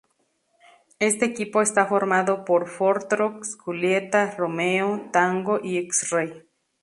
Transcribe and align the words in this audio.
Este 0.97 1.25
equipo 1.25 1.61
está 1.61 1.85
formado 1.85 2.43
por 2.43 2.67
Foxtrot, 2.67 3.43
Julieta, 3.59 4.31
Romeo, 4.35 5.09
Tango 5.13 5.59
y 5.63 5.77
X-Ray. 5.77 6.47